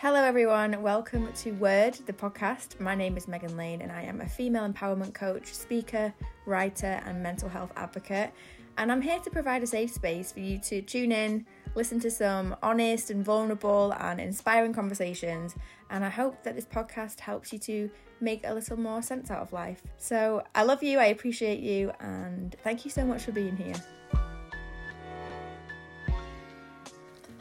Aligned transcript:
Hello, 0.00 0.24
everyone. 0.24 0.80
Welcome 0.80 1.30
to 1.30 1.50
Word, 1.50 1.92
the 2.06 2.14
podcast. 2.14 2.80
My 2.80 2.94
name 2.94 3.18
is 3.18 3.28
Megan 3.28 3.54
Lane, 3.54 3.82
and 3.82 3.92
I 3.92 4.00
am 4.00 4.22
a 4.22 4.26
female 4.26 4.66
empowerment 4.66 5.12
coach, 5.12 5.52
speaker, 5.52 6.14
writer, 6.46 7.02
and 7.04 7.22
mental 7.22 7.50
health 7.50 7.70
advocate. 7.76 8.32
And 8.78 8.90
I'm 8.90 9.02
here 9.02 9.18
to 9.18 9.28
provide 9.28 9.62
a 9.62 9.66
safe 9.66 9.92
space 9.92 10.32
for 10.32 10.40
you 10.40 10.58
to 10.60 10.80
tune 10.80 11.12
in, 11.12 11.44
listen 11.74 12.00
to 12.00 12.10
some 12.10 12.56
honest 12.62 13.10
and 13.10 13.22
vulnerable 13.22 13.94
and 14.00 14.18
inspiring 14.18 14.72
conversations. 14.72 15.54
And 15.90 16.02
I 16.02 16.08
hope 16.08 16.42
that 16.44 16.54
this 16.54 16.64
podcast 16.64 17.20
helps 17.20 17.52
you 17.52 17.58
to 17.58 17.90
make 18.22 18.40
a 18.46 18.54
little 18.54 18.78
more 18.78 19.02
sense 19.02 19.30
out 19.30 19.42
of 19.42 19.52
life. 19.52 19.82
So 19.98 20.42
I 20.54 20.62
love 20.62 20.82
you, 20.82 20.98
I 20.98 21.08
appreciate 21.08 21.60
you, 21.60 21.92
and 22.00 22.56
thank 22.64 22.86
you 22.86 22.90
so 22.90 23.04
much 23.04 23.24
for 23.24 23.32
being 23.32 23.54
here. 23.54 23.74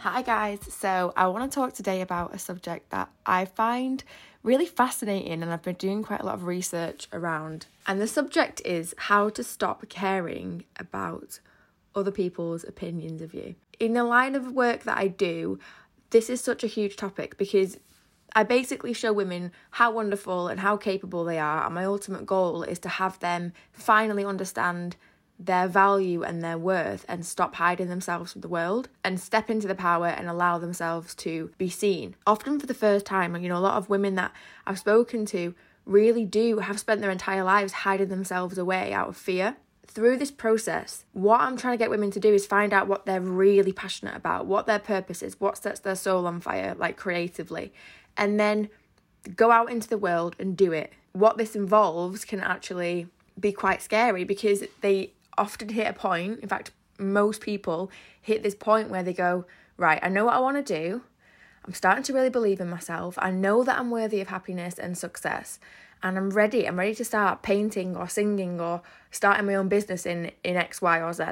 Hi, 0.03 0.21
guys. 0.21 0.59
So, 0.73 1.11
I 1.17 1.27
want 1.27 1.51
to 1.51 1.53
talk 1.53 1.73
today 1.73 1.99
about 1.99 2.33
a 2.33 2.39
subject 2.39 2.89
that 2.91 3.09
I 3.25 3.43
find 3.43 4.01
really 4.43 4.65
fascinating 4.65 5.43
and 5.43 5.51
I've 5.51 5.61
been 5.61 5.75
doing 5.75 6.03
quite 6.03 6.21
a 6.21 6.25
lot 6.25 6.35
of 6.35 6.45
research 6.45 7.09
around. 7.11 7.65
And 7.85 7.99
the 7.99 8.07
subject 8.07 8.61
is 8.63 8.95
how 8.97 9.27
to 9.27 9.43
stop 9.43 9.89
caring 9.89 10.63
about 10.77 11.41
other 11.93 12.11
people's 12.11 12.63
opinions 12.63 13.21
of 13.21 13.33
you. 13.33 13.55
In 13.77 13.91
the 13.91 14.05
line 14.05 14.35
of 14.35 14.53
work 14.53 14.83
that 14.83 14.97
I 14.97 15.09
do, 15.09 15.59
this 16.11 16.29
is 16.29 16.39
such 16.39 16.63
a 16.63 16.67
huge 16.67 16.95
topic 16.95 17.37
because 17.37 17.77
I 18.33 18.43
basically 18.43 18.93
show 18.93 19.11
women 19.11 19.51
how 19.71 19.91
wonderful 19.91 20.47
and 20.47 20.61
how 20.61 20.77
capable 20.77 21.25
they 21.25 21.39
are, 21.39 21.65
and 21.65 21.75
my 21.75 21.83
ultimate 21.83 22.25
goal 22.25 22.63
is 22.63 22.79
to 22.79 22.89
have 22.89 23.19
them 23.19 23.51
finally 23.73 24.23
understand 24.23 24.95
their 25.39 25.67
value 25.67 26.21
and 26.21 26.43
their 26.43 26.57
worth 26.57 27.05
and 27.07 27.25
stop 27.25 27.55
hiding 27.55 27.87
themselves 27.87 28.33
from 28.33 28.41
the 28.41 28.47
world 28.49 28.89
and 29.05 29.19
step 29.19 29.49
into 29.49 29.67
the 29.67 29.75
power 29.75 30.07
and 30.07 30.27
allow 30.27 30.57
themselves 30.57 31.15
to 31.15 31.49
be 31.57 31.69
seen. 31.69 32.13
Often 32.27 32.59
for 32.59 32.65
the 32.67 32.73
first 32.73 33.05
time, 33.05 33.35
you 33.37 33.47
know, 33.47 33.57
a 33.57 33.59
lot 33.59 33.77
of 33.77 33.89
women 33.89 34.15
that 34.15 34.33
I've 34.67 34.79
spoken 34.79 35.25
to 35.27 35.55
really 35.85 36.25
do 36.25 36.59
have 36.59 36.79
spent 36.79 36.99
their 36.99 37.09
entire 37.09 37.43
lives 37.43 37.71
hiding 37.71 38.09
themselves 38.09 38.57
away 38.57 38.91
out 38.91 39.07
of 39.07 39.17
fear. 39.17 39.55
Through 39.87 40.17
this 40.17 40.29
process, 40.29 41.05
what 41.13 41.41
I'm 41.41 41.57
trying 41.57 41.73
to 41.73 41.81
get 41.81 41.89
women 41.89 42.11
to 42.11 42.19
do 42.19 42.33
is 42.33 42.45
find 42.45 42.73
out 42.73 42.87
what 42.87 43.05
they're 43.05 43.21
really 43.21 43.71
passionate 43.71 44.15
about, 44.15 44.45
what 44.45 44.67
their 44.67 44.77
purpose 44.77 45.23
is, 45.23 45.39
what 45.39 45.57
sets 45.57 45.79
their 45.79 45.95
soul 45.95 46.27
on 46.27 46.41
fire, 46.41 46.75
like 46.77 46.95
creatively, 46.95 47.73
and 48.15 48.39
then 48.39 48.69
go 49.35 49.51
out 49.51 49.71
into 49.71 49.87
the 49.87 49.97
world 49.97 50.35
and 50.37 50.55
do 50.55 50.73
it. 50.73 50.93
What 51.13 51.37
this 51.37 51.55
involves 51.55 52.23
can 52.23 52.39
actually 52.39 53.07
be 53.39 53.51
quite 53.51 53.81
scary 53.81 54.23
because 54.25 54.63
they 54.81 55.13
often 55.39 55.69
hit 55.69 55.87
a 55.87 55.93
point, 55.93 56.39
in 56.41 56.49
fact, 56.49 56.71
most 56.99 57.41
people 57.41 57.89
hit 58.21 58.43
this 58.43 58.55
point 58.55 58.89
where 58.89 59.03
they 59.03 59.13
go, 59.13 59.45
Right, 59.77 59.99
I 60.03 60.09
know 60.09 60.25
what 60.25 60.33
I 60.33 60.39
want 60.39 60.57
to 60.57 60.73
do. 60.73 61.03
I'm 61.65 61.73
starting 61.73 62.03
to 62.03 62.13
really 62.13 62.29
believe 62.29 62.59
in 62.59 62.69
myself. 62.69 63.15
I 63.17 63.31
know 63.31 63.63
that 63.63 63.79
I'm 63.79 63.91
worthy 63.91 64.19
of 64.19 64.27
happiness 64.27 64.77
and 64.77 64.97
success. 64.97 65.59
And 66.03 66.17
I'm 66.17 66.31
ready. 66.31 66.67
I'm 66.67 66.79
ready 66.79 66.95
to 66.95 67.05
start 67.05 67.41
painting 67.41 67.95
or 67.95 68.07
singing 68.07 68.59
or 68.59 68.81
starting 69.11 69.45
my 69.45 69.55
own 69.55 69.69
business 69.69 70.05
in, 70.05 70.31
in 70.43 70.57
X, 70.57 70.81
Y, 70.81 71.01
or 71.01 71.13
Z. 71.13 71.23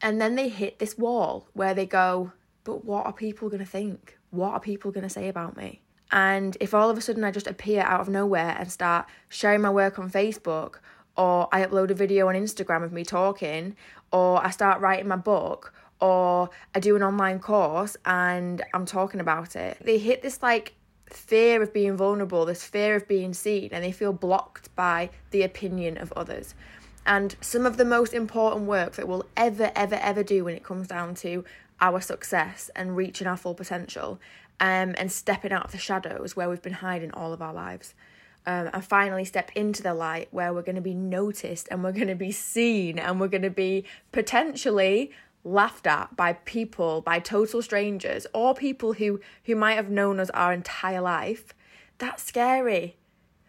And 0.00 0.20
then 0.20 0.36
they 0.36 0.48
hit 0.48 0.78
this 0.78 0.96
wall 0.96 1.48
where 1.52 1.74
they 1.74 1.86
go, 1.86 2.32
But 2.62 2.84
what 2.84 3.06
are 3.06 3.12
people 3.12 3.48
going 3.48 3.64
to 3.64 3.70
think? 3.70 4.18
What 4.30 4.52
are 4.52 4.60
people 4.60 4.90
going 4.92 5.04
to 5.04 5.10
say 5.10 5.28
about 5.28 5.56
me? 5.56 5.80
And 6.12 6.56
if 6.60 6.74
all 6.74 6.90
of 6.90 6.98
a 6.98 7.00
sudden 7.00 7.24
I 7.24 7.32
just 7.32 7.46
appear 7.48 7.82
out 7.82 8.00
of 8.00 8.08
nowhere 8.08 8.56
and 8.58 8.70
start 8.70 9.06
sharing 9.28 9.62
my 9.62 9.70
work 9.70 9.98
on 9.98 10.10
Facebook 10.10 10.76
or 11.16 11.48
I 11.52 11.64
upload 11.64 11.90
a 11.90 11.94
video 11.94 12.28
on 12.28 12.34
Instagram 12.34 12.82
of 12.82 12.92
me 12.92 13.04
talking, 13.04 13.76
or 14.12 14.44
I 14.44 14.50
start 14.50 14.80
writing 14.80 15.08
my 15.08 15.16
book, 15.16 15.72
or 16.00 16.50
I 16.74 16.80
do 16.80 16.96
an 16.96 17.02
online 17.02 17.38
course 17.38 17.96
and 18.04 18.62
I'm 18.74 18.84
talking 18.84 19.20
about 19.20 19.56
it. 19.56 19.78
They 19.80 19.98
hit 19.98 20.22
this 20.22 20.42
like 20.42 20.74
fear 21.06 21.62
of 21.62 21.72
being 21.72 21.96
vulnerable, 21.96 22.44
this 22.44 22.64
fear 22.64 22.96
of 22.96 23.06
being 23.06 23.32
seen, 23.32 23.70
and 23.72 23.84
they 23.84 23.92
feel 23.92 24.12
blocked 24.12 24.74
by 24.74 25.10
the 25.30 25.42
opinion 25.42 25.96
of 25.98 26.12
others. 26.12 26.54
And 27.06 27.36
some 27.40 27.66
of 27.66 27.76
the 27.76 27.84
most 27.84 28.14
important 28.14 28.66
work 28.66 28.94
that 28.94 29.06
we'll 29.06 29.26
ever, 29.36 29.70
ever, 29.74 29.96
ever 29.96 30.22
do 30.22 30.44
when 30.44 30.54
it 30.54 30.64
comes 30.64 30.88
down 30.88 31.14
to 31.16 31.44
our 31.80 32.00
success 32.00 32.70
and 32.74 32.96
reaching 32.96 33.26
our 33.26 33.36
full 33.36 33.54
potential 33.54 34.18
um, 34.60 34.94
and 34.96 35.12
stepping 35.12 35.52
out 35.52 35.66
of 35.66 35.72
the 35.72 35.78
shadows 35.78 36.34
where 36.34 36.48
we've 36.48 36.62
been 36.62 36.74
hiding 36.74 37.12
all 37.12 37.32
of 37.32 37.42
our 37.42 37.52
lives 37.52 37.94
um, 38.46 38.70
and 38.72 38.84
finally 38.84 39.24
step 39.24 39.50
into 39.54 39.82
the 39.82 39.94
light 39.94 40.28
where 40.30 40.52
we're 40.52 40.62
going 40.62 40.74
to 40.74 40.82
be 40.82 40.94
noticed 40.94 41.68
and 41.70 41.82
we're 41.82 41.92
going 41.92 42.08
to 42.08 42.14
be 42.14 42.32
seen 42.32 42.98
and 42.98 43.18
we're 43.20 43.28
going 43.28 43.42
to 43.42 43.50
be 43.50 43.84
potentially 44.12 45.10
laughed 45.44 45.86
at 45.86 46.16
by 46.16 46.32
people 46.32 47.02
by 47.02 47.18
total 47.18 47.60
strangers 47.60 48.26
or 48.32 48.54
people 48.54 48.94
who 48.94 49.20
who 49.44 49.54
might 49.54 49.74
have 49.74 49.90
known 49.90 50.18
us 50.18 50.30
our 50.30 50.52
entire 50.52 51.00
life. 51.00 51.54
That's 51.98 52.22
scary. 52.22 52.96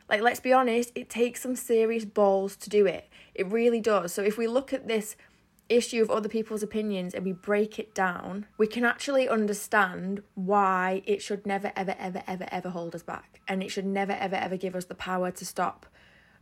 Like 0.10 0.22
let's 0.22 0.40
be 0.40 0.54
honest 0.54 0.92
it 0.96 1.10
takes 1.10 1.42
some 1.42 1.56
serious 1.56 2.06
balls 2.06 2.56
to 2.58 2.70
do 2.70 2.86
it. 2.86 3.10
It 3.34 3.48
really 3.48 3.82
does. 3.82 4.14
So 4.14 4.22
if 4.22 4.38
we 4.38 4.48
look 4.48 4.72
at 4.74 4.88
this 4.88 5.16
issue 5.70 6.02
of 6.02 6.12
other 6.12 6.30
people's 6.30 6.64
opinions 6.64 7.14
and 7.14 7.26
we 7.26 7.32
break 7.32 7.80
it 7.80 7.94
down, 7.96 8.46
we 8.58 8.68
can 8.68 8.86
actually 8.86 9.28
understand 9.28 10.22
why 10.36 11.02
it 11.06 11.22
should 11.22 11.46
never, 11.46 11.72
ever, 11.76 11.96
ever, 11.98 12.24
ever, 12.28 12.46
ever 12.52 12.70
hold 12.70 12.96
us 12.96 13.04
back. 13.04 13.42
And 13.48 13.64
it 13.64 13.70
should 13.70 13.86
never, 13.86 14.14
ever, 14.14 14.36
ever 14.36 14.58
give 14.58 14.76
us 14.76 14.86
the 14.86 14.96
power 14.96 15.32
to 15.32 15.46
stop 15.46 15.86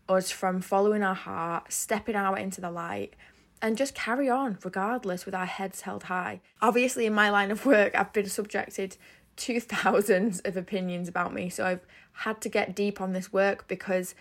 us 0.10 0.32
from 0.32 0.62
following 0.62 1.04
our 1.04 1.16
heart, 1.16 1.72
stepping 1.72 2.16
out 2.16 2.40
into 2.40 2.60
the 2.60 2.72
light, 2.72 3.16
and 3.62 3.78
just 3.78 3.96
carry 3.96 4.30
on 4.30 4.58
regardless 4.64 5.26
with 5.26 5.34
our 5.34 5.46
heads 5.46 5.82
held 5.82 6.04
high. 6.04 6.42
Obviously, 6.62 7.06
in 7.06 7.14
my 7.14 7.30
line 7.30 7.52
of 7.52 7.66
work, 7.66 7.96
I've 7.96 8.12
been 8.12 8.28
subjected 8.28 8.98
to 9.38 9.60
thousands 9.62 10.42
of 10.42 10.58
opinions 10.58 11.08
about 11.08 11.34
me. 11.34 11.50
So 11.50 11.66
I've 11.66 11.86
had 12.12 12.42
to 12.42 12.50
get 12.50 12.76
deep 12.76 13.00
on 13.00 13.14
this 13.14 13.32
work 13.32 13.68
because 13.68 14.16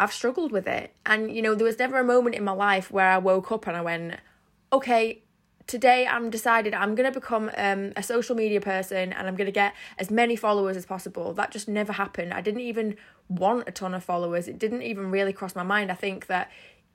I've 0.00 0.12
struggled 0.12 0.50
with 0.50 0.66
it. 0.66 0.94
And, 1.04 1.30
you 1.30 1.42
know, 1.42 1.54
there 1.54 1.66
was 1.66 1.78
never 1.78 2.00
a 2.00 2.04
moment 2.04 2.34
in 2.34 2.42
my 2.42 2.52
life 2.52 2.90
where 2.90 3.06
I 3.06 3.18
woke 3.18 3.52
up 3.52 3.66
and 3.66 3.76
I 3.76 3.82
went, 3.82 4.16
okay, 4.72 5.22
today 5.66 6.06
I'm 6.06 6.30
decided 6.30 6.72
I'm 6.72 6.94
going 6.94 7.12
to 7.12 7.20
become 7.20 7.50
um, 7.56 7.92
a 7.96 8.02
social 8.02 8.34
media 8.34 8.62
person 8.62 9.12
and 9.12 9.28
I'm 9.28 9.36
going 9.36 9.46
to 9.46 9.52
get 9.52 9.74
as 9.98 10.10
many 10.10 10.36
followers 10.36 10.74
as 10.76 10.86
possible. 10.86 11.34
That 11.34 11.50
just 11.50 11.68
never 11.68 11.92
happened. 11.92 12.32
I 12.32 12.40
didn't 12.40 12.62
even 12.62 12.96
want 13.28 13.68
a 13.68 13.72
ton 13.72 13.92
of 13.92 14.02
followers. 14.02 14.48
It 14.48 14.58
didn't 14.58 14.82
even 14.82 15.10
really 15.10 15.34
cross 15.34 15.54
my 15.54 15.62
mind. 15.62 15.92
I 15.92 15.96
think 15.96 16.26
that 16.28 16.50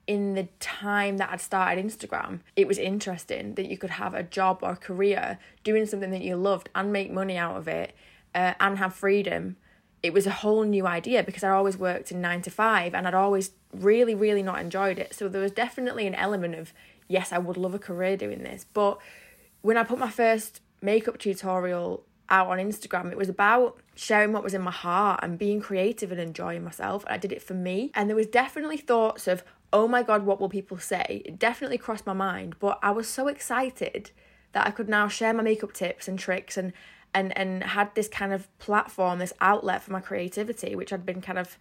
in 0.07 0.33
the 0.33 0.47
time 0.59 1.17
that 1.17 1.29
I'd 1.31 1.41
started 1.41 1.85
Instagram, 1.85 2.39
it 2.55 2.67
was 2.67 2.79
interesting 2.79 3.53
that 3.53 3.67
you 3.67 3.77
could 3.77 3.91
have 3.91 4.16
a 4.16 4.23
job 4.23 4.59
or 4.63 4.72
a 4.72 4.77
career 4.77 5.37
doing 5.63 5.85
something 5.85 6.09
that 6.09 6.22
you 6.22 6.35
loved 6.35 6.69
and 6.73 6.91
make 6.91 7.11
money 7.11 7.37
out 7.37 7.55
of 7.55 7.67
it 7.67 7.95
uh, 8.33 8.55
and 8.59 8.79
have 8.79 8.95
freedom 8.95 9.57
it 10.03 10.13
was 10.13 10.28
a 10.28 10.31
whole 10.31 10.63
new 10.63 10.85
idea 10.85 11.23
because 11.23 11.44
I 11.44 11.50
always 11.50 11.78
worked 11.78 12.11
in 12.11 12.22
nine 12.22 12.41
to 12.44 12.51
five 12.51 12.94
and 12.94 13.07
I'd 13.07 13.13
always 13.13 13.51
really, 13.73 14.16
really 14.16 14.44
not 14.44 14.59
enjoyed 14.59 15.00
it. 15.00 15.16
So 15.16 15.28
there 15.28 15.41
was 15.41 15.51
definitely 15.51 16.06
an 16.07 16.16
element 16.16 16.56
of, 16.56 16.73
yes, 17.07 17.31
I 17.31 17.38
would 17.38 17.57
love 17.57 17.73
a 17.73 17.79
career 17.79 18.16
doing 18.16 18.44
this. 18.44 18.66
But 18.73 19.00
when 19.61 19.78
I 19.78 19.84
put 19.84 19.97
my 19.97 20.09
first 20.09 20.61
makeup 20.81 21.17
tutorial 21.17 22.03
out 22.29 22.47
on 22.47 22.57
Instagram, 22.59 23.11
it 23.11 23.17
was 23.17 23.29
about 23.29 23.79
sharing 23.95 24.31
what 24.31 24.44
was 24.44 24.53
in 24.53 24.61
my 24.61 24.72
heart 24.72 25.22
and 25.23 25.39
being 25.39 25.59
creative 25.59 26.11
and 26.11 26.22
enjoying 26.22 26.63
myself. 26.63 27.03
And 27.05 27.13
I 27.13 27.17
did 27.17 27.31
it 27.31 27.41
for 27.41 27.53
me. 27.55 27.91
And 27.95 28.09
there 28.09 28.16
was 28.16 28.28
definitely 28.28 28.78
thoughts 28.78 29.28
of, 29.28 29.44
oh 29.73 29.88
my 29.88 30.03
God, 30.03 30.25
what 30.25 30.39
will 30.39 30.50
people 30.50 30.78
say? 30.78 31.23
It 31.25 31.39
definitely 31.39 31.78
crossed 31.78 32.05
my 32.05 32.13
mind. 32.13 32.57
But 32.59 32.79
I 32.84 32.91
was 32.91 33.07
so 33.07 33.28
excited 33.28 34.11
that 34.51 34.67
I 34.67 34.72
could 34.72 34.88
now 34.88 35.07
share 35.07 35.34
my 35.34 35.44
makeup 35.44 35.73
tips 35.73 36.07
and 36.07 36.17
tricks 36.17 36.57
and 36.57 36.73
and 37.15 37.35
and 37.35 37.63
had 37.63 37.95
this 37.95 38.07
kind 38.07 38.31
of 38.33 38.47
platform, 38.59 39.17
this 39.17 39.33
outlet 39.41 39.81
for 39.81 39.91
my 39.91 40.01
creativity, 40.01 40.75
which 40.75 40.93
I'd 40.93 41.05
been 41.05 41.21
kind 41.21 41.39
of 41.39 41.57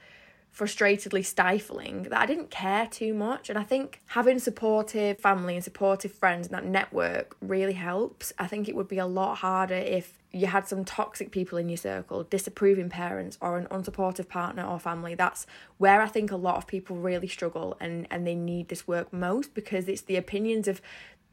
frustratedly 0.57 1.25
stifling 1.25 2.05
that 2.05 2.21
I 2.21 2.27
didn't 2.27 2.51
care 2.51 2.87
too 2.87 3.13
much. 3.13 3.51
And 3.51 3.59
I 3.59 3.65
think 3.65 4.01
having 4.07 4.39
supportive 4.39 5.19
family 5.19 5.57
and 5.57 5.65
supportive 5.65 6.13
friends 6.13 6.47
and 6.47 6.55
that 6.55 6.65
network 6.65 7.37
really 7.41 7.73
helps. 7.73 8.33
I 8.39 8.47
think 8.47 8.69
it 8.69 8.77
would 8.77 8.87
be 8.87 8.99
a 8.99 9.07
lot 9.07 9.39
harder 9.39 9.75
if 9.75 10.23
you 10.31 10.47
had 10.47 10.69
some 10.69 10.85
toxic 10.85 11.33
people 11.33 11.59
in 11.59 11.69
your 11.69 11.77
circle, 11.77 12.25
disapproving 12.25 12.89
parents 12.89 13.37
or 13.41 13.57
an 13.59 13.67
unsupportive 13.67 14.29
partner 14.29 14.65
or 14.65 14.79
family. 14.79 15.17
That's 15.17 15.47
where 15.79 16.01
I 16.01 16.07
think 16.07 16.31
a 16.31 16.37
lot 16.37 16.57
of 16.57 16.67
people 16.69 16.97
really 16.97 17.29
struggle 17.29 17.77
and, 17.81 18.07
and 18.11 18.25
they 18.25 18.35
need 18.37 18.69
this 18.69 18.87
work 18.87 19.13
most 19.13 19.55
because 19.55 19.89
it's 19.89 20.03
the 20.03 20.17
opinions 20.17 20.69
of 20.69 20.81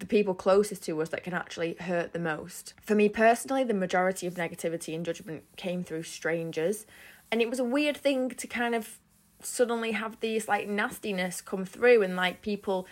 the 0.01 0.07
people 0.07 0.33
closest 0.33 0.83
to 0.83 0.99
us 1.01 1.09
that 1.09 1.23
can 1.23 1.33
actually 1.33 1.75
hurt 1.75 2.11
the 2.11 2.19
most. 2.19 2.73
For 2.81 2.95
me 2.95 3.07
personally, 3.07 3.63
the 3.63 3.73
majority 3.73 4.27
of 4.27 4.33
negativity 4.33 4.93
and 4.95 5.05
judgment 5.05 5.43
came 5.55 5.83
through 5.83 6.03
strangers, 6.03 6.85
and 7.31 7.41
it 7.41 7.49
was 7.49 7.59
a 7.59 7.63
weird 7.63 7.95
thing 7.95 8.31
to 8.31 8.47
kind 8.47 8.75
of 8.75 8.97
suddenly 9.39 9.91
have 9.91 10.19
these 10.19 10.47
like 10.47 10.67
nastiness 10.67 11.41
come 11.41 11.65
through 11.65 12.03
and 12.03 12.15
like 12.15 12.41
people 12.41 12.87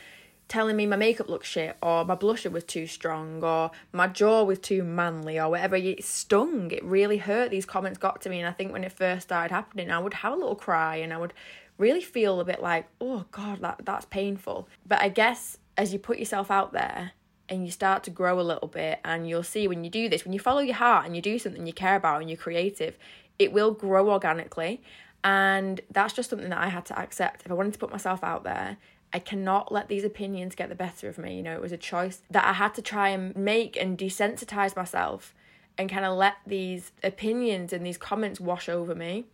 telling 0.48 0.76
me 0.76 0.88
my 0.88 0.96
makeup 0.96 1.30
looks 1.30 1.48
shit 1.48 1.78
or 1.82 2.04
my 2.04 2.16
blusher 2.16 2.52
was 2.52 2.64
too 2.64 2.88
strong 2.88 3.44
or 3.44 3.70
my 3.92 4.08
jaw 4.08 4.44
was 4.44 4.58
too 4.58 4.84
manly 4.84 5.40
or 5.40 5.50
whatever. 5.50 5.76
It 5.76 6.04
stung. 6.04 6.72
It 6.72 6.84
really 6.84 7.18
hurt. 7.18 7.52
These 7.52 7.66
comments 7.66 8.00
got 8.00 8.22
to 8.22 8.30
me 8.30 8.40
and 8.40 8.48
i 8.48 8.52
think 8.52 8.72
when 8.72 8.84
it 8.84 8.92
first 8.92 9.24
started 9.28 9.54
happening 9.54 9.92
i 9.92 10.00
would 10.00 10.16
have 10.16 10.34
a 10.34 10.36
little 10.36 10.56
cry 10.56 10.96
and 10.96 11.14
i 11.14 11.18
would 11.18 11.34
really 11.78 12.02
feel 12.02 12.40
a 12.40 12.46
bit 12.46 12.62
like 12.62 12.88
oh 13.00 13.26
god 13.32 13.62
that 13.62 13.82
that's 13.84 14.06
painful. 14.06 14.68
But 14.88 15.02
i 15.02 15.10
guess 15.10 15.59
as 15.80 15.94
you 15.94 15.98
put 15.98 16.20
yourself 16.20 16.52
out 16.52 16.74
there, 16.74 17.14
and 17.50 17.66
you 17.66 17.72
start 17.72 18.04
to 18.04 18.12
grow 18.12 18.40
a 18.40 18.44
little 18.44 18.68
bit 18.68 19.00
and 19.04 19.28
you'll 19.28 19.44
see 19.44 19.68
when 19.68 19.84
you 19.84 19.90
do 19.90 20.08
this 20.08 20.24
when 20.24 20.34
you 20.34 20.40
follow 20.40 20.60
your 20.60 20.76
heart 20.76 21.06
and 21.06 21.16
you 21.16 21.22
do 21.22 21.40
something 21.40 21.66
you 21.66 21.74
care 21.74 21.96
about 21.96 22.22
and 22.22 22.30
you're 22.30 22.38
creative 22.38 22.98
it 23.40 23.54
will 23.54 23.72
grow 23.72 24.10
organically. 24.12 24.82
And 25.24 25.80
that's 25.90 26.14
just 26.14 26.30
something 26.30 26.50
that 26.50 26.60
I 26.60 26.68
had 26.68 26.86
to 26.88 27.00
accept. 27.00 27.46
If 27.46 27.52
I 27.52 27.54
wanted 27.54 27.74
to 27.74 27.80
put 27.80 27.92
myself 27.92 28.24
out 28.24 28.44
there 28.44 28.78
I 29.12 29.18
cannot 29.18 29.72
let 29.72 29.88
these 29.88 30.04
opinions 30.04 30.54
get 30.54 30.70
the 30.70 30.76
better 30.76 31.10
of 31.10 31.18
me. 31.18 31.36
You 31.38 31.42
know 31.42 31.54
it 31.54 31.62
was 31.62 31.72
a 31.72 31.78
choice 31.78 32.22
that 32.30 32.46
I 32.46 32.54
had 32.54 32.76
to 32.76 32.82
try 32.82 33.10
and 33.10 33.36
make 33.36 33.76
and 33.76 33.98
desensitize 33.98 34.76
myself 34.76 35.34
and 35.78 35.90
kind 35.90 36.06
of 36.06 36.16
let 36.16 36.36
these 36.46 36.92
opinions 37.04 37.74
and 37.74 37.84
these 37.84 37.98
comments 37.98 38.40
wash 38.40 38.70
over 38.70 38.94
me 38.94 39.26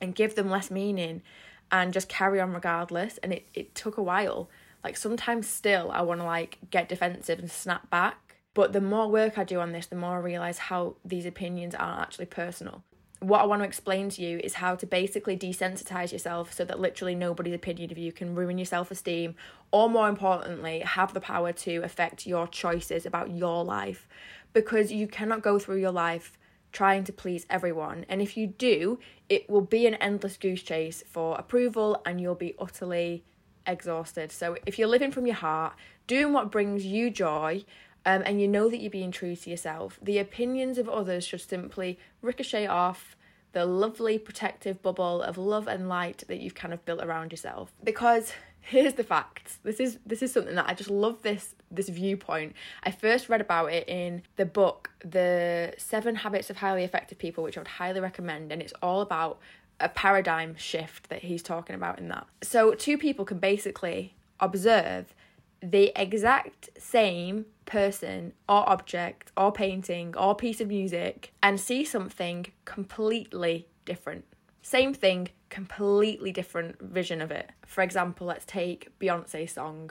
and 0.00 0.14
give 0.14 0.34
them 0.34 0.50
less 0.50 0.70
meaning 0.70 1.22
and 1.70 1.92
just 1.92 2.08
carry 2.08 2.40
on 2.40 2.52
regardless. 2.52 3.18
And 3.18 3.32
it, 3.32 3.46
it 3.54 3.74
took 3.74 3.96
a 3.96 4.02
while 4.02 4.48
like 4.86 4.96
sometimes 4.96 5.48
still 5.48 5.90
I 5.90 6.02
want 6.02 6.20
to 6.20 6.24
like 6.24 6.58
get 6.70 6.88
defensive 6.88 7.40
and 7.40 7.50
snap 7.50 7.90
back. 7.90 8.36
But 8.54 8.72
the 8.72 8.80
more 8.80 9.10
work 9.10 9.36
I 9.36 9.42
do 9.42 9.58
on 9.58 9.72
this, 9.72 9.86
the 9.86 9.96
more 9.96 10.14
I 10.14 10.20
realize 10.20 10.58
how 10.58 10.94
these 11.04 11.26
opinions 11.26 11.74
aren't 11.74 12.00
actually 12.00 12.26
personal. 12.26 12.84
What 13.18 13.40
I 13.40 13.46
want 13.46 13.62
to 13.62 13.66
explain 13.66 14.10
to 14.10 14.22
you 14.22 14.38
is 14.44 14.54
how 14.54 14.76
to 14.76 14.86
basically 14.86 15.36
desensitize 15.36 16.12
yourself 16.12 16.52
so 16.52 16.64
that 16.64 16.78
literally 16.78 17.16
nobody's 17.16 17.54
opinion 17.54 17.90
of 17.90 17.98
you 17.98 18.12
can 18.12 18.36
ruin 18.36 18.58
your 18.58 18.64
self 18.64 18.92
esteem, 18.92 19.34
or 19.72 19.90
more 19.90 20.08
importantly, 20.08 20.78
have 20.80 21.12
the 21.12 21.20
power 21.20 21.52
to 21.52 21.78
affect 21.78 22.24
your 22.24 22.46
choices 22.46 23.04
about 23.04 23.32
your 23.32 23.64
life. 23.64 24.06
Because 24.52 24.92
you 24.92 25.08
cannot 25.08 25.42
go 25.42 25.58
through 25.58 25.80
your 25.80 25.90
life 25.90 26.38
trying 26.70 27.02
to 27.04 27.12
please 27.12 27.44
everyone. 27.50 28.06
And 28.08 28.22
if 28.22 28.36
you 28.36 28.46
do, 28.46 29.00
it 29.28 29.50
will 29.50 29.62
be 29.62 29.88
an 29.88 29.94
endless 29.94 30.36
goose 30.36 30.62
chase 30.62 31.02
for 31.08 31.36
approval 31.36 32.00
and 32.06 32.20
you'll 32.20 32.36
be 32.36 32.54
utterly 32.56 33.24
exhausted. 33.66 34.32
So 34.32 34.56
if 34.66 34.78
you're 34.78 34.88
living 34.88 35.12
from 35.12 35.26
your 35.26 35.36
heart, 35.36 35.74
doing 36.06 36.32
what 36.32 36.50
brings 36.50 36.84
you 36.84 37.10
joy, 37.10 37.64
um, 38.04 38.22
and 38.24 38.40
you 38.40 38.46
know 38.46 38.68
that 38.68 38.78
you're 38.78 38.90
being 38.90 39.10
true 39.10 39.34
to 39.34 39.50
yourself, 39.50 39.98
the 40.00 40.18
opinions 40.18 40.78
of 40.78 40.88
others 40.88 41.26
should 41.26 41.40
simply 41.40 41.98
ricochet 42.22 42.66
off 42.66 43.16
the 43.52 43.66
lovely 43.66 44.18
protective 44.18 44.80
bubble 44.82 45.22
of 45.22 45.36
love 45.36 45.66
and 45.66 45.88
light 45.88 46.22
that 46.28 46.38
you've 46.38 46.54
kind 46.54 46.72
of 46.72 46.84
built 46.84 47.02
around 47.02 47.32
yourself. 47.32 47.72
Because 47.82 48.32
here's 48.60 48.94
the 48.94 49.02
facts. 49.02 49.58
This 49.64 49.80
is 49.80 49.98
this 50.06 50.22
is 50.22 50.32
something 50.32 50.54
that 50.54 50.68
I 50.68 50.74
just 50.74 50.90
love 50.90 51.22
this 51.22 51.54
this 51.70 51.88
viewpoint. 51.88 52.54
I 52.84 52.90
first 52.90 53.28
read 53.28 53.40
about 53.40 53.72
it 53.72 53.88
in 53.88 54.22
the 54.36 54.46
book 54.46 54.90
The 55.04 55.74
7 55.78 56.16
Habits 56.16 56.48
of 56.48 56.58
Highly 56.58 56.84
Effective 56.84 57.18
People, 57.18 57.42
which 57.42 57.56
I 57.56 57.60
would 57.60 57.68
highly 57.68 58.00
recommend 58.00 58.52
and 58.52 58.62
it's 58.62 58.74
all 58.82 59.00
about 59.00 59.38
a 59.80 59.88
paradigm 59.88 60.54
shift 60.56 61.08
that 61.08 61.22
he's 61.22 61.42
talking 61.42 61.76
about 61.76 61.98
in 61.98 62.08
that. 62.08 62.26
So, 62.42 62.74
two 62.74 62.96
people 62.98 63.24
can 63.24 63.38
basically 63.38 64.14
observe 64.40 65.14
the 65.60 65.92
exact 66.00 66.70
same 66.78 67.46
person 67.64 68.32
or 68.48 68.68
object 68.68 69.32
or 69.36 69.50
painting 69.52 70.16
or 70.16 70.34
piece 70.34 70.60
of 70.60 70.68
music 70.68 71.32
and 71.42 71.58
see 71.58 71.84
something 71.84 72.46
completely 72.64 73.66
different. 73.84 74.24
Same 74.62 74.94
thing, 74.94 75.28
completely 75.48 76.32
different 76.32 76.80
vision 76.80 77.20
of 77.20 77.30
it. 77.30 77.50
For 77.66 77.82
example, 77.82 78.26
let's 78.26 78.44
take 78.44 78.96
Beyonce's 78.98 79.52
song 79.52 79.90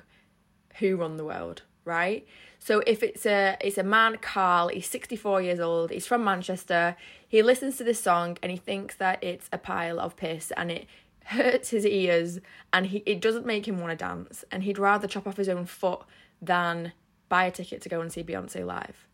Who 0.79 0.97
Run 0.97 1.17
the 1.17 1.25
World 1.25 1.63
right? 1.85 2.27
So 2.59 2.81
if 2.87 3.03
it's 3.03 3.25
a 3.25 3.57
it's 3.61 3.77
a 3.77 3.83
man, 3.83 4.17
Carl, 4.17 4.69
he's 4.69 4.87
64 4.87 5.41
years 5.41 5.59
old, 5.59 5.91
he's 5.91 6.07
from 6.07 6.23
Manchester, 6.23 6.95
he 7.27 7.41
listens 7.41 7.77
to 7.77 7.83
this 7.83 8.01
song 8.01 8.37
and 8.41 8.51
he 8.51 8.57
thinks 8.57 8.95
that 8.95 9.23
it's 9.23 9.47
a 9.53 9.57
pile 9.57 9.99
of 9.99 10.15
piss 10.17 10.51
and 10.57 10.71
it 10.71 10.87
hurts 11.25 11.69
his 11.69 11.85
ears 11.85 12.39
and 12.73 12.87
he 12.87 12.97
it 13.05 13.21
doesn't 13.21 13.45
make 13.45 13.67
him 13.67 13.79
want 13.79 13.91
to 13.91 13.95
dance 13.95 14.43
and 14.51 14.63
he'd 14.63 14.77
rather 14.77 15.07
chop 15.07 15.25
off 15.25 15.37
his 15.37 15.49
own 15.49 15.65
foot 15.65 16.01
than 16.41 16.91
buy 17.29 17.45
a 17.45 17.51
ticket 17.51 17.81
to 17.81 17.89
go 17.89 18.01
and 18.01 18.11
see 18.11 18.23
Beyonce 18.23 18.65
live. 18.65 19.07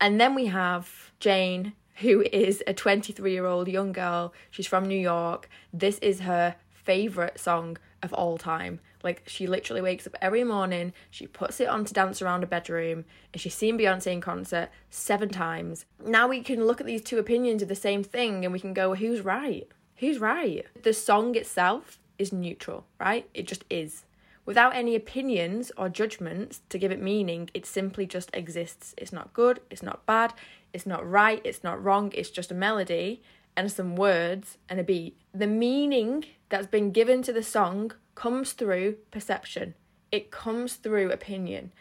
And 0.00 0.20
then 0.20 0.34
we 0.34 0.46
have 0.46 1.12
Jane, 1.20 1.72
who 1.96 2.22
is 2.32 2.62
a 2.66 2.74
23 2.74 3.32
year 3.32 3.46
old 3.46 3.68
young 3.68 3.92
girl. 3.92 4.32
She's 4.50 4.66
from 4.66 4.86
New 4.86 4.98
York. 4.98 5.48
This 5.72 5.98
is 5.98 6.20
her 6.20 6.56
favourite 6.70 7.38
song 7.38 7.78
of 8.02 8.12
all 8.12 8.38
time. 8.38 8.80
Like 9.06 9.22
she 9.28 9.46
literally 9.46 9.82
wakes 9.82 10.04
up 10.08 10.16
every 10.20 10.42
morning, 10.42 10.92
she 11.12 11.28
puts 11.28 11.60
it 11.60 11.68
on 11.68 11.84
to 11.84 11.94
dance 11.94 12.20
around 12.20 12.40
her 12.40 12.48
bedroom, 12.48 13.04
and 13.32 13.40
she's 13.40 13.54
seen 13.54 13.78
Beyonce 13.78 14.08
in 14.08 14.20
concert 14.20 14.68
seven 14.90 15.28
times. 15.28 15.84
Now 16.04 16.26
we 16.26 16.40
can 16.40 16.66
look 16.66 16.80
at 16.80 16.88
these 16.88 17.02
two 17.02 17.20
opinions 17.20 17.62
of 17.62 17.68
the 17.68 17.76
same 17.76 18.02
thing 18.02 18.44
and 18.44 18.52
we 18.52 18.58
can 18.58 18.74
go, 18.74 18.96
who's 18.96 19.20
right? 19.20 19.68
Who's 19.98 20.18
right? 20.18 20.66
The 20.82 20.92
song 20.92 21.36
itself 21.36 22.00
is 22.18 22.32
neutral, 22.32 22.84
right? 22.98 23.30
It 23.32 23.46
just 23.46 23.64
is. 23.70 24.06
Without 24.44 24.74
any 24.74 24.96
opinions 24.96 25.70
or 25.76 25.88
judgments 25.88 26.62
to 26.70 26.76
give 26.76 26.90
it 26.90 27.00
meaning, 27.00 27.48
it 27.54 27.64
simply 27.64 28.06
just 28.06 28.34
exists. 28.34 28.92
It's 28.98 29.12
not 29.12 29.32
good, 29.32 29.60
it's 29.70 29.84
not 29.84 30.04
bad, 30.04 30.34
it's 30.72 30.84
not 30.84 31.08
right, 31.08 31.40
it's 31.44 31.62
not 31.62 31.80
wrong, 31.80 32.10
it's 32.12 32.30
just 32.30 32.50
a 32.50 32.54
melody 32.54 33.22
and 33.56 33.70
some 33.70 33.94
words 33.94 34.58
and 34.68 34.80
a 34.80 34.84
beat. 34.84 35.16
The 35.32 35.46
meaning 35.46 36.24
that's 36.48 36.66
been 36.66 36.90
given 36.90 37.22
to 37.22 37.32
the 37.32 37.44
song 37.44 37.92
comes 38.16 38.52
through 38.52 38.96
perception, 39.12 39.74
it 40.10 40.32
comes 40.32 40.74
through 40.74 41.12
opinion. 41.12 41.72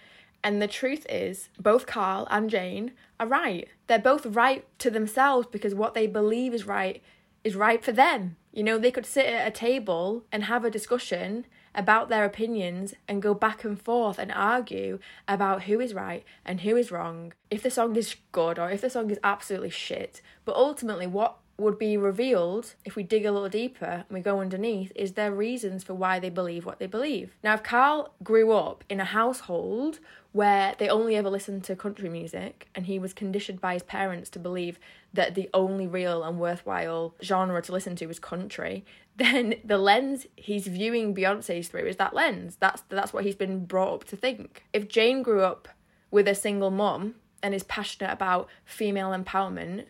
And 0.43 0.61
the 0.61 0.67
truth 0.67 1.07
is, 1.09 1.49
both 1.59 1.87
Carl 1.87 2.27
and 2.29 2.51
Jane 2.51 2.91
are 3.19 3.25
right. 3.25 3.67
They're 3.87 3.97
both 3.97 4.27
right 4.27 4.63
to 4.77 4.91
themselves 4.91 5.47
because 5.51 5.73
what 5.73 5.95
they 5.95 6.05
believe 6.05 6.53
is 6.53 6.67
right 6.67 7.01
is 7.43 7.55
right 7.55 7.83
for 7.83 7.91
them. 7.91 8.35
You 8.51 8.63
know, 8.63 8.77
they 8.77 8.91
could 8.91 9.07
sit 9.07 9.25
at 9.25 9.47
a 9.47 9.51
table 9.51 10.23
and 10.31 10.43
have 10.43 10.63
a 10.63 10.69
discussion 10.69 11.45
about 11.73 12.09
their 12.09 12.25
opinions 12.25 12.93
and 13.07 13.21
go 13.21 13.33
back 13.33 13.63
and 13.63 13.81
forth 13.81 14.17
and 14.17 14.31
argue 14.31 14.99
about 15.27 15.63
who 15.63 15.79
is 15.79 15.93
right 15.93 16.23
and 16.45 16.61
who 16.61 16.75
is 16.75 16.91
wrong, 16.91 17.33
if 17.51 17.61
the 17.63 17.69
song 17.69 17.95
is 17.95 18.15
good 18.31 18.57
or 18.57 18.69
if 18.69 18.81
the 18.81 18.89
song 18.89 19.09
is 19.09 19.19
absolutely 19.23 19.69
shit. 19.69 20.21
But 20.45 20.55
ultimately, 20.55 21.07
what 21.07 21.37
would 21.57 21.79
be 21.79 21.95
revealed 21.95 22.75
if 22.83 22.95
we 22.95 23.03
dig 23.03 23.25
a 23.25 23.31
little 23.31 23.49
deeper 23.49 23.85
and 23.85 24.09
we 24.09 24.19
go 24.19 24.41
underneath 24.41 24.91
is 24.95 25.13
their 25.13 25.31
reasons 25.31 25.83
for 25.83 25.93
why 25.93 26.19
they 26.19 26.29
believe 26.29 26.65
what 26.65 26.79
they 26.79 26.87
believe. 26.87 27.35
Now, 27.43 27.53
if 27.53 27.63
Carl 27.63 28.13
grew 28.23 28.51
up 28.51 28.83
in 28.89 28.99
a 28.99 29.05
household 29.05 29.99
where 30.33 30.75
they 30.77 30.89
only 30.89 31.15
ever 31.15 31.29
listened 31.29 31.63
to 31.63 31.75
country 31.77 32.09
music 32.09 32.67
and 32.75 32.87
he 32.87 32.99
was 32.99 33.13
conditioned 33.13 33.61
by 33.61 33.73
his 33.73 33.83
parents 33.83 34.29
to 34.31 34.39
believe 34.39 34.77
that 35.13 35.33
the 35.33 35.49
only 35.53 35.87
real 35.87 36.23
and 36.23 36.37
worthwhile 36.37 37.15
genre 37.23 37.61
to 37.61 37.71
listen 37.71 37.95
to 37.95 38.05
was 38.05 38.19
country, 38.19 38.83
then 39.15 39.55
the 39.63 39.77
lens 39.77 40.27
he's 40.35 40.67
viewing 40.67 41.15
Beyonce's 41.15 41.69
through 41.69 41.85
is 41.85 41.95
that 41.95 42.13
lens. 42.13 42.57
That's 42.59 42.83
that's 42.89 43.13
what 43.13 43.23
he's 43.23 43.35
been 43.35 43.65
brought 43.65 43.93
up 43.93 44.03
to 44.05 44.17
think. 44.17 44.65
If 44.73 44.89
Jane 44.89 45.23
grew 45.23 45.41
up 45.41 45.69
with 46.11 46.27
a 46.27 46.35
single 46.35 46.71
mom 46.71 47.15
and 47.41 47.55
is 47.55 47.63
passionate 47.63 48.11
about 48.11 48.49
female 48.65 49.11
empowerment, 49.11 49.85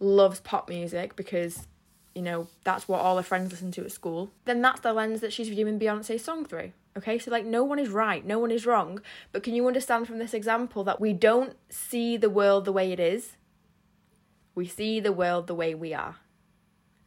loves 0.00 0.40
pop 0.40 0.68
music 0.68 1.14
because 1.14 1.68
you 2.14 2.22
know 2.22 2.48
that's 2.64 2.88
what 2.88 3.00
all 3.00 3.16
her 3.16 3.22
friends 3.22 3.52
listen 3.52 3.70
to 3.72 3.84
at 3.84 3.92
school. 3.92 4.30
Then 4.44 4.60
that's 4.60 4.80
the 4.80 4.92
lens 4.92 5.20
that 5.20 5.32
she's 5.32 5.48
viewing 5.48 5.78
beyonce's 5.78 6.24
song 6.24 6.44
through 6.44 6.72
okay? 6.96 7.18
So 7.18 7.30
like 7.30 7.44
no 7.44 7.64
one 7.64 7.78
is 7.78 7.88
right 7.88 8.24
no 8.24 8.38
one 8.38 8.50
is 8.50 8.66
wrong 8.66 9.00
but 9.32 9.42
can 9.42 9.54
you 9.54 9.66
understand 9.66 10.06
from 10.06 10.18
this 10.18 10.34
example 10.34 10.84
that 10.84 11.00
we 11.00 11.12
don't 11.12 11.56
see 11.68 12.16
the 12.16 12.30
world 12.30 12.64
the 12.64 12.72
way 12.72 12.92
it 12.92 13.00
is? 13.00 13.36
We 14.54 14.66
see 14.66 15.00
the 15.00 15.12
world 15.12 15.46
the 15.46 15.54
way 15.54 15.74
we 15.74 15.94
are. 15.94 16.16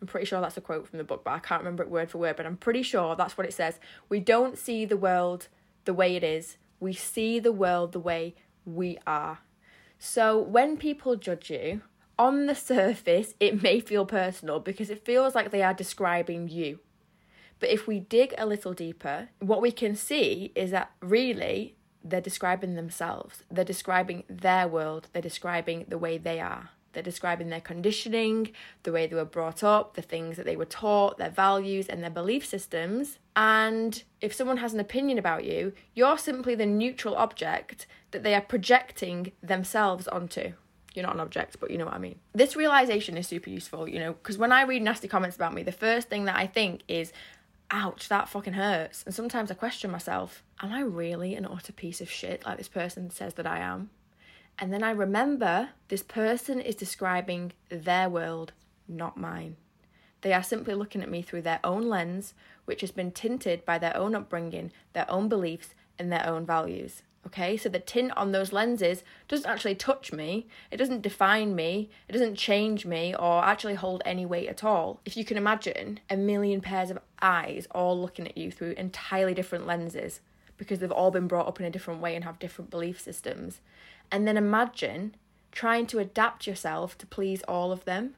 I'm 0.01 0.07
pretty 0.07 0.25
sure 0.25 0.41
that's 0.41 0.57
a 0.57 0.61
quote 0.61 0.87
from 0.87 0.97
the 0.97 1.03
book 1.03 1.23
but 1.23 1.31
i 1.31 1.39
can't 1.39 1.61
remember 1.61 1.83
it 1.83 1.89
word 1.89 2.09
for 2.09 2.17
word 2.17 2.35
but 2.35 2.45
i'm 2.45 2.57
pretty 2.57 2.83
sure 2.83 3.15
that's 3.15 3.37
what 3.37 3.47
it 3.47 3.53
says. 3.53 3.79
We 4.09 4.19
don't 4.19 4.57
see 4.57 4.85
the 4.85 4.97
world 4.97 5.47
the 5.85 5.93
way 5.93 6.15
it 6.15 6.23
is. 6.23 6.57
We 6.79 6.93
see 6.93 7.39
the 7.39 7.51
world 7.51 7.91
the 7.91 7.99
way 7.99 8.35
we 8.65 8.97
are. 9.05 9.39
So 9.99 10.37
when 10.37 10.77
people 10.77 11.15
judge 11.15 11.49
you 11.49 11.81
on 12.17 12.45
the 12.45 12.55
surface, 12.55 13.33
it 13.39 13.63
may 13.63 13.79
feel 13.79 14.05
personal 14.05 14.59
because 14.59 14.89
it 14.89 15.05
feels 15.05 15.35
like 15.35 15.51
they 15.51 15.63
are 15.63 15.73
describing 15.73 16.47
you. 16.47 16.79
But 17.59 17.69
if 17.69 17.87
we 17.87 17.99
dig 17.99 18.33
a 18.37 18.45
little 18.45 18.73
deeper, 18.73 19.29
what 19.39 19.61
we 19.61 19.71
can 19.71 19.95
see 19.95 20.51
is 20.55 20.71
that 20.71 20.91
really 21.01 21.75
they're 22.03 22.21
describing 22.21 22.75
themselves. 22.75 23.43
They're 23.49 23.63
describing 23.63 24.23
their 24.29 24.67
world. 24.67 25.07
They're 25.13 25.21
describing 25.21 25.85
the 25.87 25.97
way 25.97 26.17
they 26.17 26.39
are. 26.39 26.69
They're 26.91 27.01
describing 27.01 27.49
their 27.49 27.61
conditioning, 27.61 28.51
the 28.83 28.91
way 28.91 29.07
they 29.07 29.15
were 29.15 29.25
brought 29.25 29.63
up, 29.63 29.95
the 29.95 30.01
things 30.01 30.37
that 30.37 30.45
they 30.45 30.55
were 30.55 30.65
taught, 30.65 31.17
their 31.17 31.29
values, 31.29 31.87
and 31.87 32.03
their 32.03 32.11
belief 32.11 32.45
systems. 32.45 33.17
And 33.35 34.03
if 34.21 34.33
someone 34.33 34.57
has 34.57 34.73
an 34.73 34.79
opinion 34.79 35.17
about 35.17 35.43
you, 35.43 35.73
you're 35.95 36.19
simply 36.19 36.53
the 36.53 36.67
neutral 36.67 37.15
object 37.15 37.87
that 38.11 38.21
they 38.21 38.35
are 38.35 38.41
projecting 38.41 39.31
themselves 39.41 40.07
onto 40.07 40.53
you're 40.93 41.05
not 41.05 41.15
an 41.15 41.21
object, 41.21 41.59
but 41.59 41.71
you 41.71 41.77
know 41.77 41.85
what 41.85 41.93
I 41.93 41.99
mean. 41.99 42.19
This 42.33 42.55
realization 42.55 43.17
is 43.17 43.27
super 43.27 43.49
useful, 43.49 43.87
you 43.87 43.99
know, 43.99 44.13
because 44.13 44.37
when 44.37 44.51
I 44.51 44.63
read 44.63 44.81
nasty 44.81 45.07
comments 45.07 45.35
about 45.35 45.53
me, 45.53 45.63
the 45.63 45.71
first 45.71 46.09
thing 46.09 46.25
that 46.25 46.35
I 46.35 46.47
think 46.47 46.81
is, 46.87 47.11
ouch, 47.71 48.09
that 48.09 48.29
fucking 48.29 48.53
hurts. 48.53 49.03
And 49.03 49.13
sometimes 49.13 49.49
I 49.49 49.55
question 49.55 49.91
myself, 49.91 50.43
am 50.61 50.71
I 50.71 50.81
really 50.81 51.35
an 51.35 51.45
utter 51.45 51.73
piece 51.73 52.01
of 52.01 52.11
shit 52.11 52.45
like 52.45 52.57
this 52.57 52.67
person 52.67 53.09
says 53.09 53.33
that 53.35 53.47
I 53.47 53.59
am? 53.59 53.89
And 54.59 54.71
then 54.71 54.83
I 54.83 54.91
remember 54.91 55.69
this 55.87 56.03
person 56.03 56.59
is 56.59 56.75
describing 56.75 57.53
their 57.69 58.07
world, 58.09 58.53
not 58.87 59.17
mine. 59.17 59.57
They 60.21 60.31
are 60.31 60.43
simply 60.43 60.73
looking 60.73 61.01
at 61.01 61.09
me 61.09 61.21
through 61.21 61.41
their 61.41 61.59
own 61.63 61.89
lens, 61.89 62.33
which 62.65 62.81
has 62.81 62.91
been 62.91 63.11
tinted 63.11 63.65
by 63.65 63.77
their 63.77 63.97
own 63.97 64.15
upbringing, 64.15 64.71
their 64.93 65.09
own 65.09 65.27
beliefs, 65.27 65.73
and 65.99 66.11
their 66.11 66.25
own 66.25 66.45
values. 66.45 67.01
Okay, 67.25 67.55
so 67.55 67.69
the 67.69 67.79
tint 67.79 68.11
on 68.17 68.31
those 68.31 68.51
lenses 68.51 69.03
doesn't 69.27 69.49
actually 69.49 69.75
touch 69.75 70.11
me, 70.11 70.45
it 70.69 70.77
doesn't 70.77 71.01
define 71.01 71.55
me, 71.55 71.89
it 72.09 72.11
doesn't 72.11 72.35
change 72.35 72.85
me 72.85 73.15
or 73.15 73.43
actually 73.43 73.75
hold 73.75 74.01
any 74.05 74.25
weight 74.25 74.49
at 74.49 74.63
all. 74.63 74.99
If 75.05 75.15
you 75.15 75.23
can 75.23 75.37
imagine 75.37 76.01
a 76.09 76.17
million 76.17 76.59
pairs 76.59 76.91
of 76.91 76.99
eyes 77.21 77.65
all 77.71 77.99
looking 77.99 78.27
at 78.27 78.37
you 78.37 78.51
through 78.51 78.71
entirely 78.71 79.33
different 79.33 79.65
lenses 79.65 80.19
because 80.57 80.79
they've 80.79 80.91
all 80.91 81.11
been 81.11 81.27
brought 81.27 81.47
up 81.47 81.59
in 81.59 81.65
a 81.65 81.71
different 81.71 82.01
way 82.01 82.13
and 82.15 82.25
have 82.25 82.39
different 82.39 82.69
belief 82.69 82.99
systems, 82.99 83.61
and 84.11 84.27
then 84.27 84.37
imagine 84.37 85.15
trying 85.51 85.87
to 85.87 85.99
adapt 85.99 86.45
yourself 86.45 86.97
to 86.97 87.07
please 87.07 87.41
all 87.47 87.71
of 87.71 87.85
them. 87.85 88.15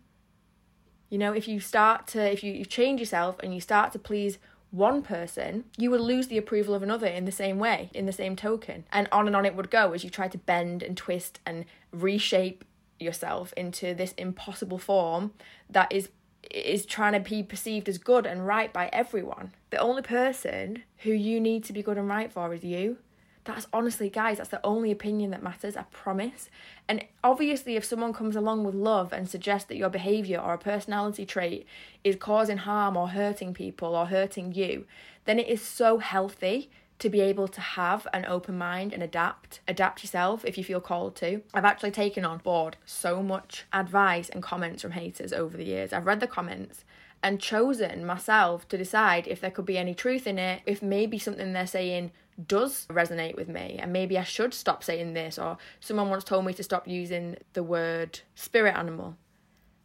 You 1.09 1.19
know, 1.19 1.31
if 1.31 1.47
you 1.47 1.59
start 1.59 2.07
to, 2.07 2.31
if 2.31 2.43
you, 2.43 2.51
you 2.51 2.65
change 2.65 2.99
yourself 2.99 3.37
and 3.41 3.53
you 3.53 3.61
start 3.61 3.91
to 3.91 3.99
please 3.99 4.39
one 4.75 5.01
person, 5.01 5.63
you 5.77 5.89
would 5.89 6.01
lose 6.01 6.27
the 6.27 6.37
approval 6.37 6.75
of 6.75 6.83
another 6.83 7.07
in 7.07 7.25
the 7.25 7.31
same 7.31 7.59
way, 7.59 7.89
in 7.93 8.05
the 8.05 8.11
same 8.11 8.35
token. 8.35 8.83
And 8.91 9.07
on 9.11 9.27
and 9.27 9.35
on 9.35 9.45
it 9.45 9.55
would 9.55 9.71
go 9.71 9.93
as 9.93 10.03
you 10.03 10.09
try 10.09 10.27
to 10.27 10.37
bend 10.37 10.83
and 10.83 10.97
twist 10.97 11.39
and 11.45 11.65
reshape 11.91 12.65
yourself 12.99 13.53
into 13.57 13.93
this 13.93 14.13
impossible 14.17 14.77
form 14.77 15.31
that 15.69 15.91
is 15.91 16.09
is 16.51 16.85
trying 16.85 17.13
to 17.13 17.19
be 17.19 17.41
perceived 17.41 17.89
as 17.89 17.97
good 17.97 18.25
and 18.25 18.45
right 18.45 18.71
by 18.71 18.87
everyone. 18.93 19.51
The 19.71 19.79
only 19.79 20.03
person 20.03 20.83
who 20.99 21.11
you 21.11 21.39
need 21.39 21.63
to 21.65 21.73
be 21.73 21.81
good 21.81 21.97
and 21.97 22.07
right 22.07 22.31
for 22.31 22.53
is 22.53 22.63
you. 22.63 22.97
That's 23.45 23.67
honestly, 23.71 24.09
guys, 24.09 24.37
that's 24.37 24.49
the 24.49 24.65
only 24.65 24.91
opinion 24.91 25.29
that 25.31 25.43
matters, 25.43 25.77
I 25.77 25.83
promise. 25.83 26.49
And 26.87 27.05
obviously, 27.23 27.75
if 27.75 27.85
someone 27.85 28.11
comes 28.11 28.35
along 28.35 28.63
with 28.63 28.73
love 28.73 29.13
and 29.13 29.29
suggests 29.29 29.67
that 29.69 29.77
your 29.77 29.89
behavior 29.89 30.39
or 30.39 30.55
a 30.55 30.57
personality 30.57 31.25
trait 31.25 31.67
is 32.03 32.15
causing 32.15 32.57
harm 32.57 32.97
or 32.97 33.09
hurting 33.09 33.53
people 33.53 33.95
or 33.95 34.07
hurting 34.07 34.53
you, 34.53 34.85
then 35.25 35.39
it 35.39 35.47
is 35.47 35.61
so 35.61 35.99
healthy 35.99 36.71
to 36.97 37.09
be 37.09 37.21
able 37.21 37.47
to 37.47 37.61
have 37.61 38.07
an 38.13 38.25
open 38.25 38.57
mind 38.57 38.93
and 38.93 39.03
adapt. 39.03 39.59
Adapt 39.67 40.03
yourself 40.03 40.43
if 40.43 40.57
you 40.57 40.63
feel 40.63 40.81
called 40.81 41.15
to. 41.17 41.41
I've 41.53 41.65
actually 41.65 41.91
taken 41.91 42.25
on 42.25 42.39
board 42.39 42.77
so 42.85 43.21
much 43.21 43.65
advice 43.73 44.29
and 44.29 44.41
comments 44.41 44.81
from 44.81 44.91
haters 44.91 45.33
over 45.33 45.55
the 45.55 45.65
years. 45.65 45.93
I've 45.93 46.07
read 46.07 46.19
the 46.19 46.27
comments 46.27 46.83
and 47.21 47.39
chosen 47.39 48.05
myself 48.05 48.67
to 48.69 48.77
decide 48.77 49.27
if 49.27 49.41
there 49.41 49.51
could 49.51 49.65
be 49.65 49.77
any 49.77 49.93
truth 49.93 50.25
in 50.25 50.39
it, 50.39 50.61
if 50.65 50.81
maybe 50.81 51.19
something 51.19 51.53
they're 51.53 51.67
saying 51.67 52.11
does 52.47 52.85
resonate 52.87 53.35
with 53.35 53.47
me 53.47 53.77
and 53.79 53.93
maybe 53.93 54.17
I 54.17 54.23
should 54.23 54.53
stop 54.53 54.83
saying 54.83 55.13
this 55.13 55.39
or 55.39 55.57
someone 55.79 56.09
once 56.09 56.23
told 56.23 56.45
me 56.45 56.53
to 56.53 56.63
stop 56.63 56.87
using 56.87 57.37
the 57.53 57.63
word 57.63 58.19
spirit 58.35 58.75
animal. 58.75 59.17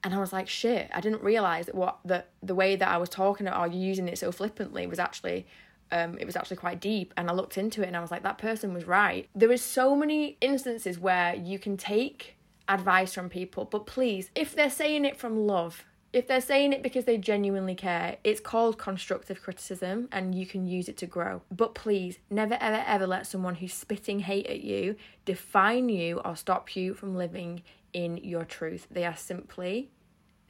And 0.03 0.15
I 0.15 0.19
was 0.19 0.33
like 0.33 0.49
shit 0.49 0.91
I 0.93 1.01
didn't 1.01 1.23
realize 1.23 1.67
that 1.67 1.75
what 1.75 1.99
the 2.05 2.25
the 2.43 2.55
way 2.55 2.77
that 2.77 2.89
I 2.89 2.97
was 2.97 3.09
talking 3.09 3.49
or 3.49 3.67
using 3.67 4.09
it 4.09 4.19
so 4.19 4.33
flippantly 4.33 4.87
was 4.87 4.99
actually 4.99 5.47
um, 5.93 6.19
it 6.19 6.25
was 6.25 6.37
actually 6.37 6.57
quite 6.57 6.81
deep. 6.81 7.13
And 7.17 7.29
I 7.29 7.33
looked 7.33 7.59
into 7.59 7.83
it 7.83 7.89
and 7.89 7.97
I 7.97 8.01
was 8.01 8.13
like 8.13 8.23
that 8.23 8.39
person 8.39 8.73
was 8.73 8.85
right. 8.85 9.29
There 9.35 9.51
is 9.51 9.63
so 9.63 9.97
many 9.97 10.37
instances 10.41 10.99
where 10.99 11.35
you 11.35 11.59
can 11.59 11.77
take 11.77 12.37
advice 12.71 13.13
from 13.13 13.29
people 13.29 13.65
but 13.65 13.85
please 13.85 14.31
if 14.37 14.55
they're 14.55 14.71
saying 14.71 15.05
it 15.05 15.17
from 15.17 15.47
love 15.47 15.85
if 16.13 16.27
they're 16.27 16.41
saying 16.41 16.73
it 16.73 16.83
because 16.83 17.05
they 17.05 17.19
genuinely 17.19 17.75
care, 17.75 18.17
it's 18.25 18.41
called 18.41 18.79
constructive 18.79 19.41
criticism 19.43 20.09
and 20.11 20.35
you 20.35 20.45
can 20.45 20.67
use 20.67 20.89
it 20.89 20.97
to 20.99 21.07
grow. 21.07 21.43
But 21.51 21.75
please, 21.75 22.19
never 22.29 22.57
ever 22.61 22.83
ever 22.87 23.07
let 23.07 23.27
someone 23.27 23.57
who's 23.57 23.73
spitting 23.73 24.21
hate 24.21 24.47
at 24.47 24.61
you 24.61 24.97
define 25.25 25.89
you 25.89 26.21
or 26.25 26.35
stop 26.35 26.75
you 26.75 26.95
from 26.95 27.17
living 27.17 27.63
in 27.93 28.17
your 28.19 28.45
truth. 28.45 28.89
They 28.91 29.05
are 29.05 29.17
simply, 29.17 29.91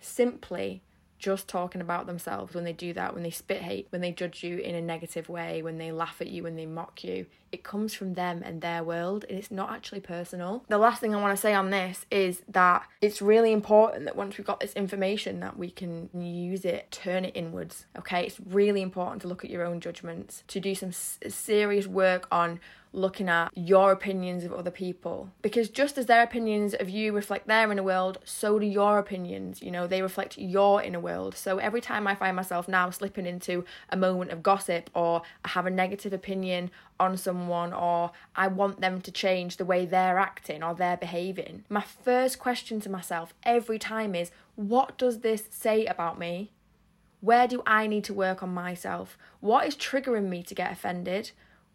simply 0.01 0.83
just 1.21 1.47
talking 1.47 1.81
about 1.81 2.07
themselves 2.07 2.55
when 2.55 2.65
they 2.65 2.73
do 2.73 2.93
that, 2.95 3.15
when 3.15 3.23
they 3.23 3.31
spit 3.31 3.61
hate, 3.63 3.87
when 3.91 4.01
they 4.01 4.11
judge 4.11 4.43
you 4.43 4.57
in 4.57 4.75
a 4.75 4.81
negative 4.81 5.29
way, 5.29 5.63
when 5.63 5.79
they 5.79 5.93
laugh 5.93 6.17
at 6.21 6.29
you, 6.29 6.43
when 6.43 6.57
they 6.57 6.67
mock 6.67 7.05
you. 7.05 7.27
It 7.53 7.63
comes 7.63 7.95
from 7.95 8.15
them 8.15 8.43
and 8.45 8.61
their 8.61 8.83
world, 8.83 9.25
and 9.29 9.37
it's 9.37 9.51
not 9.51 9.71
actually 9.71 10.01
personal. 10.01 10.65
The 10.69 10.79
last 10.79 11.01
thing 11.01 11.15
I 11.15 11.21
want 11.21 11.37
to 11.37 11.41
say 11.41 11.53
on 11.53 11.71
this 11.71 12.07
is 12.11 12.43
that 12.49 12.85
it's 13.01 13.21
really 13.21 13.53
important 13.53 14.05
that 14.05 14.17
once 14.17 14.39
we've 14.39 14.47
got 14.47 14.61
this 14.61 14.73
information 14.75 15.41
that 15.41 15.59
we 15.59 15.71
can 15.71 16.09
use 16.15 16.65
it, 16.65 16.91
turn 16.91 17.25
it 17.25 17.37
inwards. 17.37 17.87
Okay, 17.99 18.25
it's 18.25 18.41
really 18.41 18.83
important 18.83 19.21
to 19.23 19.29
look 19.29 19.45
at 19.45 19.51
your 19.51 19.65
own 19.65 19.81
judgments, 19.81 20.45
to 20.49 20.61
do 20.61 20.75
some 20.75 20.93
serious 20.93 21.87
work 21.87 22.27
on 22.33 22.61
looking 22.93 23.29
at 23.29 23.51
your 23.55 23.93
opinions 23.93 24.45
of 24.45 24.53
other 24.53 24.71
people. 24.71 25.31
Because 25.43 25.69
just 25.69 25.97
as 25.99 26.07
their 26.07 26.23
opinions 26.23 26.75
of 26.75 26.89
you 26.89 27.13
reflect 27.13 27.47
their 27.47 27.71
inner 27.71 27.83
world 27.83 28.19
so 28.25 28.59
do 28.59 28.67
your 28.67 28.99
opinions 28.99 29.63
you 29.63 29.71
know 29.71 29.87
they 29.87 30.03
reflect 30.03 30.39
your 30.39 30.83
inner 30.83 31.01
world. 31.01 31.35
So 31.35 31.59
every 31.59 31.81
time 31.81 32.07
i 32.07 32.15
find 32.15 32.37
myself 32.37 32.69
now 32.69 32.91
slipping 32.91 33.27
into 33.27 33.65
a 33.91 33.97
moment 33.97 34.31
of 34.31 34.43
gossip 34.43 34.91
or 34.95 35.23
i 35.45 35.49
have 35.49 35.67
a 35.67 35.71
negative 35.71 36.13
opinion 36.13 36.71
on 36.99 37.17
someone 37.17 37.73
or 37.73 38.11
i 38.37 38.47
want 38.47 38.81
them 38.81 39.01
to 39.01 39.11
change 39.11 39.57
the 39.57 39.65
way 39.65 39.87
they're 39.87 40.19
acting 40.19 40.63
or 40.63 40.75
they're 40.75 40.97
behaving 40.97 41.65
my 41.69 41.81
first 41.81 42.39
question 42.39 42.81
to 42.81 42.91
myself 42.91 43.33
every 43.45 43.79
time 43.79 44.15
is 44.15 44.31
what 44.61 44.99
does 44.99 45.21
this 45.21 45.45
say 45.51 45.87
about 45.87 46.19
me? 46.19 46.51
Where 47.21 47.49
do 47.49 47.63
i 47.67 47.87
need 47.87 48.05
to 48.05 48.15
work 48.15 48.43
on 48.43 48.51
myself? 48.51 49.17
What 49.41 49.67
is 49.67 49.75
triggering 49.75 50.29
me 50.29 50.43
to 50.45 50.55
get 50.55 50.73
offended 50.73 51.31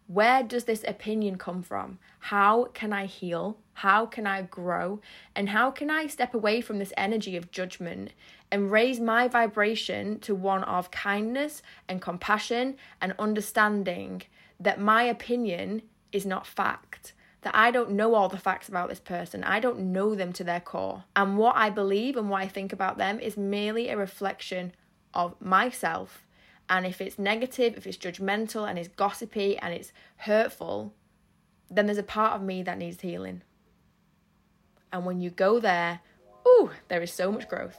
where 0.07 0.43
does 0.43 0.65
this 0.65 0.83
opinion 0.87 1.37
come 1.37 1.63
from? 1.63 1.97
How 2.19 2.65
can 2.73 2.93
I 2.93 3.07
heal? 3.07 3.57
How 3.73 4.05
can 4.05 4.27
I 4.27 4.43
grow? 4.43 5.01
And 5.35 5.49
how 5.49 5.71
can 5.71 5.89
I 5.89 6.07
step 6.07 6.33
away 6.33 6.61
from 6.61 6.77
this 6.77 6.93
energy 6.95 7.35
of 7.35 7.51
judgment 7.51 8.11
and 8.51 8.71
raise 8.71 8.99
my 8.99 9.27
vibration 9.27 10.19
to 10.19 10.35
one 10.35 10.63
of 10.63 10.91
kindness 10.91 11.63
and 11.89 12.01
compassion 12.01 12.77
and 13.01 13.15
understanding 13.17 14.21
that 14.59 14.79
my 14.79 15.03
opinion 15.03 15.81
is 16.11 16.25
not 16.25 16.45
fact? 16.45 17.13
That 17.41 17.55
I 17.55 17.71
don't 17.71 17.91
know 17.91 18.15
all 18.15 18.29
the 18.29 18.37
facts 18.37 18.69
about 18.69 18.89
this 18.89 18.99
person. 18.99 19.43
I 19.43 19.59
don't 19.59 19.91
know 19.91 20.15
them 20.15 20.33
to 20.33 20.43
their 20.43 20.59
core. 20.59 21.03
And 21.15 21.37
what 21.37 21.55
I 21.55 21.69
believe 21.69 22.15
and 22.15 22.29
what 22.29 22.41
I 22.41 22.47
think 22.47 22.73
about 22.73 22.97
them 22.97 23.19
is 23.19 23.37
merely 23.37 23.89
a 23.89 23.97
reflection 23.97 24.73
of 25.13 25.39
myself 25.41 26.24
and 26.69 26.85
if 26.85 27.01
it's 27.01 27.19
negative, 27.19 27.77
if 27.77 27.85
it's 27.85 27.97
judgmental 27.97 28.67
and 28.67 28.79
it's 28.79 28.87
gossipy 28.87 29.57
and 29.57 29.73
it's 29.73 29.91
hurtful, 30.17 30.93
then 31.69 31.85
there's 31.85 31.97
a 31.97 32.03
part 32.03 32.33
of 32.33 32.41
me 32.41 32.63
that 32.63 32.77
needs 32.77 33.01
healing. 33.01 33.41
And 34.91 35.05
when 35.05 35.19
you 35.19 35.29
go 35.29 35.59
there, 35.59 35.99
ooh, 36.47 36.71
there 36.87 37.01
is 37.01 37.11
so 37.11 37.31
much 37.31 37.47
growth. 37.47 37.77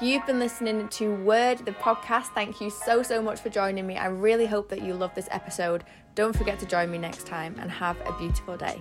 You've 0.00 0.26
been 0.26 0.38
listening 0.38 0.88
to 0.88 1.14
Word, 1.16 1.58
the 1.58 1.72
podcast. 1.72 2.28
Thank 2.34 2.60
you 2.60 2.70
so, 2.70 3.02
so 3.02 3.22
much 3.22 3.40
for 3.40 3.50
joining 3.50 3.86
me. 3.86 3.96
I 3.96 4.06
really 4.06 4.46
hope 4.46 4.68
that 4.70 4.82
you 4.82 4.94
love 4.94 5.14
this 5.14 5.28
episode. 5.30 5.84
Don't 6.14 6.36
forget 6.36 6.58
to 6.60 6.66
join 6.66 6.90
me 6.90 6.98
next 6.98 7.26
time 7.26 7.56
and 7.60 7.70
have 7.70 8.00
a 8.06 8.12
beautiful 8.18 8.56
day. 8.56 8.80